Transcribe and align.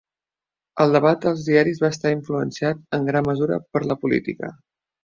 El 0.85 0.95
debat 0.95 1.27
als 1.33 1.43
diaris 1.49 1.83
va 1.85 1.91
estar 1.97 2.15
influenciat, 2.17 2.83
en 3.01 3.09
gran 3.13 3.31
mesura, 3.33 3.65
per 3.75 3.87
la 3.93 4.03
política. 4.05 4.57